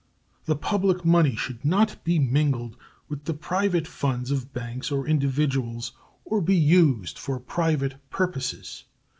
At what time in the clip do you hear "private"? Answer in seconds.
3.35-3.85, 7.39-7.97